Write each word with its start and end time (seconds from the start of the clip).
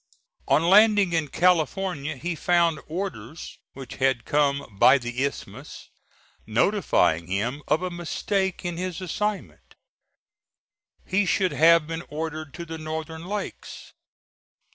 On 0.47 0.63
landing 0.63 1.13
in 1.13 1.27
California 1.27 2.15
he 2.17 2.33
found 2.33 2.79
orders 2.87 3.59
which 3.73 3.97
had 3.97 4.25
come 4.25 4.65
by 4.79 4.97
the 4.97 5.23
Isthmus, 5.23 5.89
notifying 6.47 7.27
him 7.27 7.61
of 7.67 7.83
a 7.83 7.91
mistake 7.91 8.65
in 8.65 8.77
his 8.77 8.99
assignment; 8.99 9.75
he 11.05 11.27
should 11.27 11.51
have 11.51 11.85
been 11.85 12.01
ordered 12.09 12.51
to 12.55 12.65
the 12.65 12.79
northern 12.79 13.27
lakes. 13.27 13.93